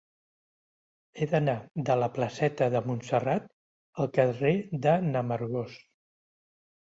He 1.15 1.25
d'anar 1.33 1.53
de 1.89 1.97
la 2.03 2.07
placeta 2.15 2.69
de 2.75 2.81
Montserrat 2.87 3.45
al 4.05 4.09
carrer 4.15 4.53
de 4.87 4.95
n'Amargós. 5.11 5.77